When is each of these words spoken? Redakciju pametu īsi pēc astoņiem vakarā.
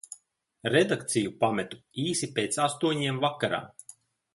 Redakciju 0.75 1.35
pametu 1.45 1.81
īsi 2.07 2.33
pēc 2.41 2.61
astoņiem 2.67 3.25
vakarā. 3.29 3.65